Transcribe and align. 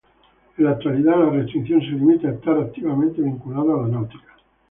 En 0.57 0.63
la 0.65 0.71
actualidad 0.71 1.19
la 1.19 1.29
restricción 1.29 1.79
se 1.79 1.85
limita 1.89 2.27
a 2.27 2.31
estar 2.31 2.57
"activamente 2.57 3.21
vinculado 3.21 3.75
a 3.75 3.83
la 3.83 3.87
náutica". 3.93 4.35